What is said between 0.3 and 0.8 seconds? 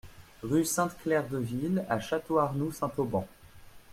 Rue